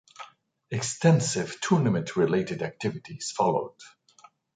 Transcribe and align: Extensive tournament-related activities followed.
Extensive 0.71 1.61
tournament-related 1.61 2.63
activities 2.63 3.29
followed. 3.31 3.77